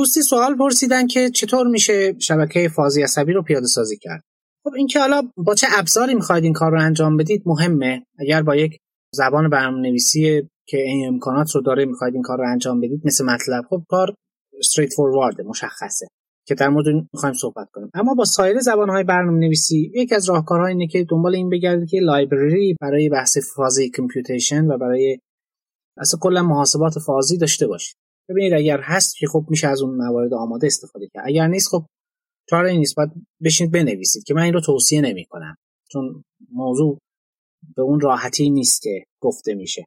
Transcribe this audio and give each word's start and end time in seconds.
دوستی 0.00 0.22
سوال 0.22 0.56
پرسیدن 0.56 1.06
که 1.06 1.30
چطور 1.30 1.66
میشه 1.66 2.14
شبکه 2.18 2.68
فازی 2.68 3.02
عصبی 3.02 3.32
رو 3.32 3.42
پیاده 3.42 3.66
سازی 3.66 3.96
کرد. 3.96 4.22
خب 4.64 4.70
اینکه 4.76 5.00
حالا 5.00 5.22
با 5.36 5.54
چه 5.54 5.66
ابزاری 5.70 6.14
می‌خواید 6.14 6.44
این 6.44 6.52
کار 6.52 6.70
رو 6.72 6.80
انجام 6.80 7.16
بدید 7.16 7.42
مهمه. 7.46 8.02
اگر 8.18 8.42
با 8.42 8.56
یک 8.56 8.76
زبان 9.14 9.50
برنامه 9.50 9.88
نویسی 9.88 10.48
که 10.68 10.76
این 10.76 11.08
امکانات 11.08 11.54
رو 11.54 11.60
داره 11.60 11.84
می‌خواید 11.84 12.14
این 12.14 12.22
کار 12.22 12.38
رو 12.38 12.44
انجام 12.52 12.80
بدید 12.80 13.00
مثل 13.04 13.24
MATLAB 13.24 13.64
خب 13.70 13.82
کار 13.88 14.14
straightforward 14.58 15.40
مشخصه 15.40 16.06
که 16.46 16.54
در 16.54 16.68
مورد 16.68 16.86
می‌خوایم 17.12 17.34
صحبت 17.34 17.68
کنیم. 17.72 17.90
اما 17.94 18.14
با 18.14 18.24
سایر 18.24 18.58
زبانهای 18.58 19.04
برنامه 19.04 19.38
نویسی 19.38 19.92
یکی 19.94 20.14
از 20.14 20.28
راهکارها 20.28 20.66
اینه 20.66 20.86
که 20.86 21.06
دنبال 21.08 21.34
این 21.34 21.50
بگردید 21.50 21.88
که 21.88 21.98
library 22.00 22.76
برای 22.80 23.08
بحث 23.08 23.38
fuzzy 23.56 23.90
computation 23.90 24.64
و 24.66 24.78
برای 24.78 25.18
اصلا 25.96 26.20
کلا 26.22 26.42
محاسبات 26.42 26.98
فازی 27.06 27.38
داشته 27.38 27.66
باشید. 27.66 27.96
ببینید 28.30 28.52
اگر 28.52 28.80
هست 28.80 29.16
که 29.16 29.26
خب 29.26 29.44
میشه 29.48 29.68
از 29.68 29.82
اون 29.82 29.94
موارد 29.96 30.34
آماده 30.34 30.66
استفاده 30.66 31.08
کرد. 31.14 31.24
اگر 31.26 31.46
نیست 31.46 31.68
خب 31.68 31.84
چاره 32.50 32.72
نیست. 32.72 32.96
باید 32.96 33.10
بشینید 33.44 33.72
بنویسید 33.72 34.24
که 34.24 34.34
من 34.34 34.42
این 34.42 34.54
رو 34.54 34.60
توصیه 34.60 35.00
نمی 35.00 35.24
کنم 35.24 35.56
چون 35.92 36.24
موضوع 36.52 36.98
به 37.76 37.82
اون 37.82 38.00
راحتی 38.00 38.50
نیست 38.50 38.82
که 38.82 39.04
گفته 39.20 39.54
میشه 39.54 39.84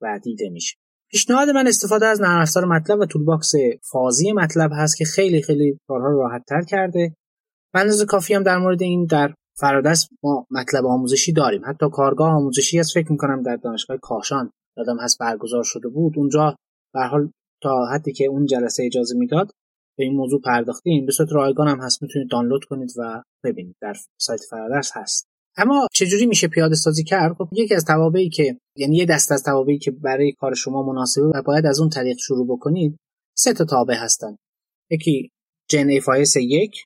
و 0.00 0.20
دیده 0.22 0.48
میشه. 0.48 0.76
پیشنهاد 1.10 1.48
من 1.48 1.66
استفاده 1.66 2.06
از 2.06 2.20
نرم 2.20 2.40
افزار 2.40 2.64
MATLAB 2.64 2.98
و 2.98 3.06
toolbox 3.06 3.52
فازی 3.92 4.32
MATLAB 4.32 4.70
هست 4.74 4.96
که 4.96 5.04
خیلی 5.04 5.42
خیلی 5.42 5.78
کارها 5.88 6.08
رو 6.08 6.18
راحت 6.18 6.44
تر 6.48 6.62
کرده 6.62 7.14
اندازه 7.74 8.04
کافی 8.04 8.34
هم 8.34 8.42
در 8.42 8.58
مورد 8.58 8.82
این 8.82 9.04
در 9.04 9.34
فرادرس 9.58 10.08
ما 10.22 10.46
مطلب 10.50 10.86
آموزشی 10.86 11.32
داریم. 11.32 11.62
حتی 11.66 11.86
کارگاه 11.92 12.32
آموزشی 12.32 12.78
از 12.78 12.92
فکر 12.94 13.12
می‌کنم 13.12 13.42
در 13.42 13.56
دانشگاه 13.56 13.96
کاشان 13.96 14.50
دادم 14.76 14.98
هست 15.00 15.18
برگزار 15.18 15.62
شده 15.64 15.88
بود. 15.88 16.12
اونجا 16.16 16.56
به 16.94 17.00
حال 17.00 17.30
تا 17.62 17.86
حدی 17.94 18.12
که 18.12 18.24
اون 18.24 18.46
جلسه 18.46 18.84
اجازه 18.84 19.16
می‌داد 19.16 19.50
به 19.98 20.04
این 20.04 20.16
موضوع 20.16 20.40
پرداختیم. 20.40 21.06
به 21.06 21.12
صورت 21.12 21.32
رایگان 21.32 21.68
هم 21.68 21.80
هست 21.80 22.02
می‌تونید 22.02 22.30
دانلود 22.30 22.64
کنید 22.64 22.90
و 22.98 23.22
ببینید. 23.44 23.76
در 23.80 23.94
سایت 24.20 24.40
فرادرس 24.50 24.90
هست. 24.94 25.26
اما 25.56 25.86
چجوری 25.92 26.26
میشه 26.26 26.48
پیاده 26.48 26.74
سازی 26.74 27.04
کرد؟ 27.04 27.34
خب 27.38 27.48
یکی 27.52 27.74
از 27.74 27.84
توابعی 27.84 28.28
که 28.28 28.58
یعنی 28.76 28.96
یه 28.96 29.06
دست 29.06 29.32
از 29.32 29.42
توابعی 29.42 29.78
که 29.78 29.90
برای 29.90 30.32
کار 30.32 30.54
شما 30.54 30.82
مناسبه 30.82 31.24
و 31.24 31.42
باید 31.46 31.66
از 31.66 31.80
اون 31.80 31.88
طریق 31.88 32.16
شروع 32.18 32.46
بکنید 32.46 32.96
سه 33.38 33.52
تا 33.52 33.64
تابع 33.64 33.94
هستن. 33.94 34.36
یکی 34.90 35.30
جن 35.70 36.00
فایس 36.00 36.36
یک 36.36 36.84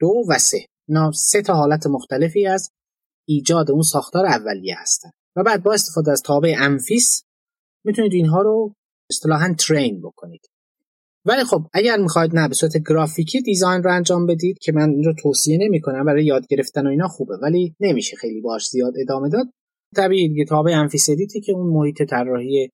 دو 0.00 0.12
و 0.28 0.38
سه. 0.38 0.66
اینا 0.88 1.10
سه 1.12 1.42
تا 1.42 1.54
حالت 1.54 1.86
مختلفی 1.86 2.46
از 2.46 2.70
ایجاد 3.28 3.70
اون 3.70 3.82
ساختار 3.82 4.26
اولیه 4.26 4.74
هستن. 4.78 5.10
و 5.36 5.42
بعد 5.42 5.62
با 5.62 5.72
استفاده 5.72 6.12
از 6.12 6.22
تابع 6.22 6.54
ANFIS 6.58 7.22
می‌تونید 7.84 8.12
اینها 8.12 8.42
رو 8.42 8.72
اصطلاحا 9.10 9.54
train 9.58 10.00
بکنید. 10.00 10.50
ولی 11.24 11.44
خب 11.44 11.66
اگر 11.72 11.96
می‌خواید 11.96 12.36
نه 12.36 12.48
به 12.48 12.54
صورت 12.54 12.72
گرافیکی 12.88 13.40
design 13.40 13.82
رو 13.82 13.94
انجام 13.94 14.26
بدید 14.26 14.58
که 14.58 14.72
من 14.72 14.90
این 14.90 15.04
رو 15.04 15.14
توصیه 15.22 15.58
نمی 15.60 15.80
کنم 15.80 16.04
برای 16.04 16.24
یاد 16.24 16.46
گرفتن 16.46 16.86
و 16.86 16.90
اینا 16.90 17.08
خوبه. 17.08 17.34
ولی 17.42 17.74
نمیشه 17.80 18.16
خیلی 18.16 18.40
باش 18.40 18.68
زیاد 18.68 18.92
ادامه 19.00 19.28
داد. 19.28 19.46
طبیعی 19.96 20.28
دیگه 20.28 20.44
تابع 20.44 20.72
ANFIS 20.72 21.10
که 21.46 21.52
اون 21.52 21.66
محیط 21.66 22.02
طراحی 22.02 22.70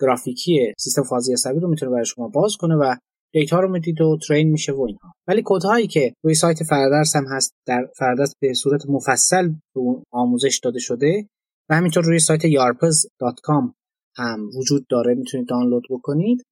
گرافیکی 0.00 0.72
سیستم 0.78 1.02
فازی 1.02 1.32
عصبی 1.32 1.60
رو 1.60 1.68
می‌تونه 1.68 1.92
برای 1.92 2.04
شما 2.04 2.28
باز 2.28 2.56
کنه 2.56 2.74
و 2.74 2.94
data 3.32 3.60
رو 3.60 3.72
می‌دید 3.72 4.00
و 4.00 4.18
train 4.28 4.50
میشه 4.50 4.72
و 4.72 4.82
اینها. 4.82 5.12
ولی 5.28 5.42
کدهایی 5.44 5.86
که 5.86 6.14
روی 6.24 6.34
سایت 6.34 6.62
فرادرس 6.62 7.16
هم 7.16 7.24
هست 7.30 7.54
در 7.66 7.88
فرادرس 7.98 8.32
به 8.40 8.54
صورت 8.54 8.86
مفصل 8.88 9.48
به 9.48 9.80
اون 9.80 10.02
آموزش 10.10 10.60
داده 10.62 10.78
شده 10.78 11.28
و 11.70 11.74
همینطور 11.74 12.04
روی 12.04 12.18
سایت 12.18 12.40
yarpiz.com 12.40 13.83
هم 14.16 14.50
وجود 14.58 14.86
داره 14.90 15.14
می‌تونید 15.14 15.48
دانلود 15.48 15.84
بکنید. 15.90 16.42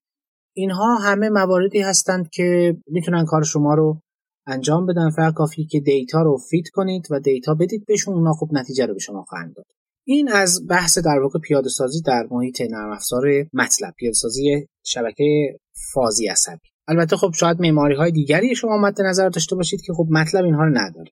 اینها 0.56 0.94
همه 0.94 1.28
مواردی 1.28 1.80
هستند 1.80 2.28
که 2.28 2.76
می‌تونن 2.86 3.24
کار 3.24 3.42
شما 3.42 3.74
رو 3.74 4.00
انجام 4.46 4.86
بدن. 4.86 5.10
فقط 5.10 5.34
کافی 5.34 5.64
که 5.64 5.80
data 5.80 6.22
رو 6.22 6.38
fit 6.50 6.68
کنید 6.72 7.06
و 7.10 7.20
data 7.20 7.54
بدید 7.54 7.84
بهشون 7.86 8.14
اونا 8.14 8.32
خوب 8.32 8.48
نتیجه 8.52 8.86
رو 8.86 8.94
به 8.94 9.00
شما 9.00 9.22
خواهند 9.22 9.54
داد. 9.54 9.66
این 10.06 10.28
از 10.28 10.66
بحث 10.68 10.98
در 10.98 11.18
واقع 11.22 11.38
پیاده 11.38 11.68
سازی 11.68 12.02
در 12.02 12.28
محیط 12.30 12.60
نرم 12.60 12.90
افزار 12.90 13.22
MATLAB 13.52 13.94
پیاده 13.98 14.14
سازی 14.14 14.66
شبکه 14.84 15.58
فازی 15.94 16.26
عصبی. 16.26 16.68
البته 16.88 17.16
خب 17.16 17.32
شاید 17.34 17.60
معماری 17.60 17.94
های 17.94 18.10
دیگری 18.10 18.54
شما 18.54 18.78
مد 18.78 19.02
نظر 19.02 19.28
داشته 19.28 19.56
باشید 19.56 19.80
که 19.80 19.92
خب 19.92 20.06
MATLAB 20.10 20.44
اینها 20.44 20.64
رو 20.64 20.70
نداره. 20.70 21.10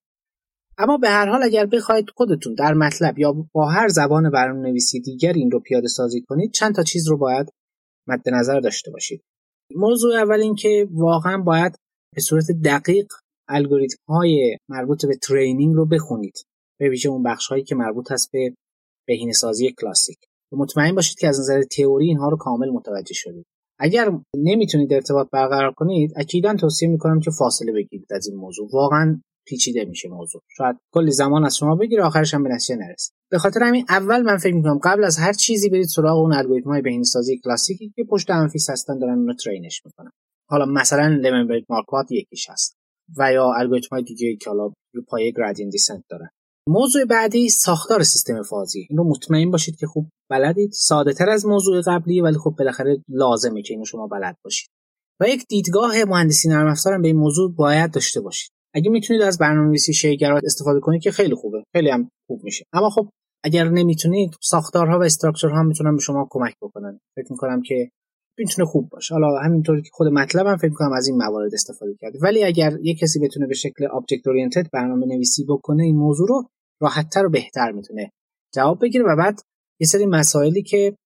اما 0.83 0.97
به 0.99 1.09
هر 1.09 1.29
حال 1.29 1.43
اگر 1.43 1.67
بخواید 1.67 2.11
خودتون 2.15 2.55
در 2.55 2.75
مطلب 2.75 3.19
یا 3.19 3.33
با 3.53 3.69
هر 3.69 3.89
زبان 3.89 4.31
برنامه 4.31 4.69
نویسی 4.69 5.01
دیگر 5.01 5.33
این 5.33 5.51
رو 5.51 5.61
پیاده 5.61 5.89
سازی 5.89 6.21
کنید 6.21 6.53
چند 6.53 6.75
تا 6.75 6.83
چیز 6.83 7.09
رو 7.09 7.17
باید 7.19 7.49
مد 8.09 8.29
نظر 8.33 8.61
داشته 8.61 8.91
باشید. 8.91 9.23
موضوع 9.77 10.15
اول 10.15 10.41
این 10.41 10.55
که 10.55 10.89
واقعا 10.91 11.39
باید 11.39 11.77
به 12.15 12.21
صورت 12.21 12.45
دقیق 12.65 13.07
الگوریتم 13.49 13.97
های 14.09 14.57
مربوط 14.69 15.07
به 15.07 15.17
ترینینگ 15.17 15.75
رو 15.75 15.87
بخونید 15.87 16.45
به 16.81 16.89
ویژه 16.89 17.09
اون 17.09 17.23
بخش 17.23 17.49
هایی 17.49 17.65
که 17.65 17.75
مربوط 17.75 18.13
هست 18.13 18.31
به 18.33 18.55
بهینه 19.09 19.33
سازی 19.33 19.75
کلاسیک. 19.81 20.19
مطمئن 20.53 20.95
باشید 20.95 21.19
که 21.19 21.29
از 21.29 21.41
نظر 21.41 21.63
تئوری 21.63 22.07
اینها 22.07 22.29
رو 22.29 22.37
کامل 22.37 22.71
متوجه 22.71 23.15
شدید. 23.15 23.47
اگر 23.79 24.19
نمی‌تونید 24.37 24.93
ارتباط 24.93 25.29
برقرار 25.33 25.73
کنید 25.73 26.13
اکیدا 26.17 26.55
توصیه 26.55 26.89
می‌کنم 26.89 27.21
که 27.21 27.31
فاصله 27.31 27.73
بگیرید 27.73 28.13
از 28.13 28.29
این 28.29 28.37
موضوع. 28.37 28.69
واقعا 28.73 29.21
پیچیده 29.47 29.85
میشه 29.85 30.09
موضوع. 30.09 30.43
شاید 30.57 30.77
کلی 30.93 31.11
زمان 31.11 31.45
از 31.45 31.57
شما 31.57 31.77
بگیره 31.77 32.05
آخرش 32.05 32.35
هم 32.35 32.43
به 32.43 32.49
نتیجه 32.49 32.77
نرسید 32.77 33.15
به 33.31 33.39
خاطر 33.39 33.61
همین 33.63 33.85
اول 33.89 34.23
من 34.23 34.37
فکر 34.37 34.55
می‌کنم 34.55 34.81
قبل 34.85 35.05
از 35.05 35.19
هر 35.19 35.33
چیزی 35.33 35.71
برید 35.71 35.87
سراغ 35.87 36.19
اون 36.19 36.33
الگوریتم 36.33 36.71
های 36.71 36.83
بهینه‌سازی 36.83 37.41
کلاسیکی 37.45 37.93
که 37.97 38.05
پشت 38.11 38.31
انفیس 38.31 38.71
هستن 38.71 38.99
دارن 38.99 39.15
اون 39.15 39.27
رو 39.27 39.35
ترینش 39.35 39.83
می‌کنن. 39.85 40.11
حالا 40.49 40.65
مثلا 40.65 41.07
لمن 41.09 41.61
مارکوات 41.69 42.13
یکیش 42.13 42.51
هست 42.51 42.77
و 43.19 43.33
یا 43.33 43.53
الگوریتم 43.59 43.89
های 43.93 44.03
دیگه 44.03 44.37
که 44.37 44.51
حالا 44.51 44.73
پایه 45.09 45.33
گرادین 45.33 45.69
دیسنت 45.69 46.05
دارن. 46.11 46.29
موضوع 46.69 47.05
بعدی 47.05 47.49
ساختار 47.49 48.03
سیستم 48.03 48.43
فازی. 48.43 48.87
این 48.91 48.99
رو 48.99 49.05
مطمئن 49.09 49.51
باشید 49.51 49.77
که 49.77 49.87
خوب 49.87 50.09
بلدید. 50.31 50.71
ساده 50.73 51.13
تر 51.13 51.31
از 51.31 51.47
موضوع 51.47 51.83
قبلی 51.87 52.21
ولی 52.21 52.39
خب 52.39 52.55
بالاخره 52.59 53.05
لازمه 53.09 53.63
که 53.63 53.75
اینو 53.75 53.85
شما 53.85 54.07
بلد 54.07 54.37
باشید. 54.45 54.69
و 55.21 55.29
یک 55.29 55.47
دیدگاه 55.49 56.05
مهندسی 56.05 56.49
نرم 56.49 56.67
افزار 56.67 56.99
به 56.99 57.07
این 57.07 57.17
موضوع 57.17 57.55
باید 57.55 57.93
داشته 57.93 58.21
باشید. 58.21 58.51
اگه 58.75 58.91
می‌تونید 58.91 59.23
از 59.23 59.39
برنامه‌نویسی 59.39 59.93
شی‌گرا 59.93 60.45
استفاده 60.45 60.81
کنید 60.81 61.03
که 61.03 61.11
خیلی 61.11 61.35
خوبه 61.35 61.63
خیلی 61.73 61.91
هم 61.91 62.11
خوب 62.27 62.45
میشه. 62.45 62.65
اما 62.73 62.91
خب 62.91 63.09
اگر 63.45 63.69
نمی‌تونید 63.69 64.35
ساختارها 64.43 64.99
و 64.99 65.03
structure 65.03 65.57
ها 65.57 65.63
می‌تونن 65.63 65.97
به 65.97 66.03
شما 66.03 66.29
کمک 66.31 66.55
بکنن. 66.63 67.01
فکر 67.17 67.27
می‌کنم 67.33 67.63
که 67.63 67.91
می‌تونه 68.39 68.69
خوب 68.69 68.89
باشه. 68.89 69.15
حالا 69.15 69.39
همینطوری 69.45 69.83
که 69.83 69.89
خود 69.93 70.09
MATLAB 70.09 70.50
م 70.50 70.57
فکر 70.57 70.73
کنم 70.73 70.93
از 70.93 71.09
این 71.09 71.17
موارد 71.17 71.55
استفاده 71.55 71.95
کرد. 72.01 72.13
ولی 72.23 72.45
اگر 72.45 72.73
یک 72.83 72.99
کسی 72.99 73.21
بتونه 73.21 73.47
به 73.47 73.55
شکل 73.55 73.87
object 73.87 74.27
oriented 74.27 74.67
برنامه 74.73 75.07
نویسی 75.07 75.45
بکنه 75.45 75.83
این 75.83 75.97
موضوع 75.97 76.29
رو 76.29 76.49
راحتتر 76.81 77.27
و 77.27 77.31
بهتر 77.31 77.73
می‌تونه 77.73 78.11
جواب 78.55 78.83
بگیره 78.83 79.05
و 79.05 79.17
بعد 79.17 79.41
یه 79.81 79.87
سری 79.87 80.07
مسائلی 80.07 80.63
که 80.63 80.97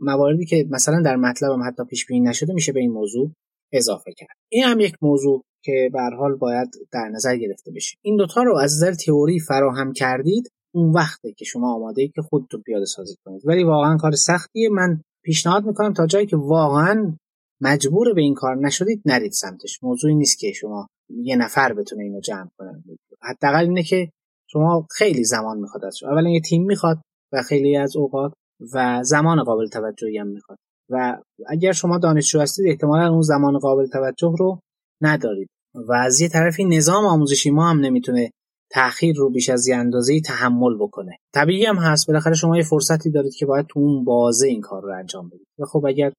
مواردی 0.00 0.44
که 0.44 0.66
مثلا 0.70 1.02
در 1.02 1.16
مطلبم 1.16 1.62
حتی 1.62 1.84
پیش 1.84 2.06
بینی 2.06 2.20
نشده 2.20 2.52
میشه 2.52 2.72
به 2.72 2.80
این 2.80 2.90
موضوع 2.90 3.32
اضافه 3.72 4.12
کرد. 4.16 4.36
این 4.52 4.64
هم 4.64 4.80
یک 4.80 4.94
موضوع 5.02 5.44
که 5.64 5.90
به 5.92 6.00
حال 6.18 6.34
باید 6.34 6.68
در 6.92 7.08
نظر 7.08 7.36
گرفته 7.36 7.70
بشه 7.70 7.96
این 8.02 8.16
دوتا 8.16 8.42
رو 8.42 8.58
از 8.58 8.76
نظر 8.76 8.94
تئوری 8.94 9.40
فراهم 9.40 9.92
کردید 9.92 10.52
اون 10.74 10.92
وقته 10.92 11.32
که 11.32 11.44
شما 11.44 11.74
آماده 11.74 12.08
که 12.08 12.22
خودتون 12.22 12.62
پیاده 12.62 12.84
سازی 12.84 13.16
کنید. 13.24 13.42
ولی 13.44 13.64
واقعا 13.64 13.96
کار 13.96 14.12
سختیه. 14.12 14.68
من 14.68 15.00
پیشنهاد 15.24 15.66
می‌کنم 15.66 15.92
تا 15.92 16.06
جایی 16.06 16.26
که 16.26 16.36
واقعا 16.36 17.16
مجبور 17.60 18.14
به 18.14 18.20
این 18.20 18.34
کار 18.34 18.56
نشدید 18.56 19.02
نرید 19.04 19.32
سمتش. 19.32 19.82
موضوعی 19.82 20.14
نیست 20.14 20.38
که 20.38 20.52
شما 20.52 20.86
یه 21.08 21.36
نفر 21.36 21.74
بتونه 21.74 22.02
اینو 22.02 22.20
جمع 22.20 22.48
کنه. 22.58 22.82
حداقل 23.22 23.64
اینه 23.64 23.82
که 23.82 24.10
شما 24.46 24.86
خیلی 24.90 25.24
زمان 25.24 25.58
می‌خواد 25.58 25.84
از 25.84 25.98
شما. 25.98 26.10
اولا 26.10 26.30
یه 26.30 26.40
تیم 26.40 26.64
می‌خواد 26.64 26.98
و 27.32 27.42
خیلی 27.42 27.76
از 27.76 27.96
اوقات 27.96 28.32
و 28.74 29.02
زمان 29.02 29.42
قابل 29.42 29.68
توجهی 29.68 30.18
هم 30.18 30.26
می‌خواد. 30.26 30.58
و 30.90 31.18
اگر 31.48 31.72
شما 31.72 31.98
دانشجو 31.98 32.40
هستید 32.40 32.66
احتمالا 32.68 33.12
اون 33.12 33.22
زمان 33.22 33.58
قابل 33.58 33.86
توجه 33.86 34.34
رو 34.38 34.60
ندارید. 35.02 35.48
و 35.88 35.92
از 35.92 36.20
یه 36.20 36.28
طرفی 36.28 36.64
نظام 36.64 37.04
آموزشی 37.04 37.50
ما 37.50 37.70
هم 37.70 37.80
نمی‌تونه 37.80 38.30
تاخیر 38.70 39.16
رو 39.16 39.30
بیش 39.30 39.48
از 39.48 39.66
یه 39.66 39.76
اندازه 39.76 40.20
تحمل 40.20 40.76
بکنه. 40.80 41.16
طبیعی 41.34 41.64
هم 41.64 41.76
هست. 41.76 42.06
بالاخره 42.06 42.34
شما 42.34 42.56
یه 42.56 42.62
فرصتی 42.62 43.10
دارید 43.10 43.34
که 43.34 43.46
باید 43.46 43.66
تو 43.66 43.80
اون 43.80 44.04
بازه 44.04 44.48
این 44.48 44.60
کار 44.60 44.82
رو 44.82 44.98
انجام 44.98 45.28
بدید. 45.28 45.46
و 45.58 45.64
خب 45.64 45.86
اگر 45.86 46.12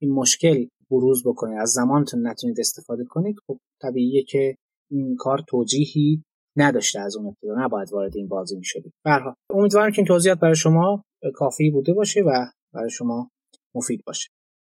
این 0.00 0.12
مشکل 0.12 0.66
بروز 0.90 1.22
بکنه 1.26 1.56
از 1.60 1.70
زمانتون 1.70 2.26
نتونید 2.26 2.60
استفاده 2.60 3.04
کنید 3.04 3.36
خب 3.46 3.58
طبیعیه 3.82 4.22
که 4.22 4.54
این 4.90 5.16
کار 5.18 5.44
توجیهی 5.48 6.22
نداشته 6.56 7.00
از 7.00 7.16
اون 7.16 7.26
ابتدا. 7.26 7.64
نباید 7.64 7.92
وارد 7.92 8.16
این 8.16 8.28
بازی 8.28 8.56
می‌شدید. 8.56 8.92
برها 9.04 9.34
امیدوارم 9.50 9.90
که 9.90 9.98
این 9.98 10.06
توضیحات 10.06 10.38
برای 10.38 10.56
شما 10.56 11.02
کافی 11.34 11.70
بوده 11.70 11.92
باشه 11.92 12.20
و 12.20 12.46
برای 12.74 12.90
شما 12.90 13.30
مفید 13.74 14.02
باشه. 14.06 14.28